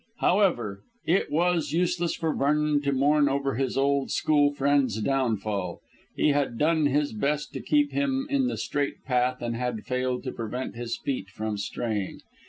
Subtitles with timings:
[0.17, 5.79] However, it was useless for Vernon to mourn over his old school friend's downfall.
[6.15, 10.23] He had done his best to keep him in the straight path and had failed
[10.23, 12.17] to prevent his feet from straying.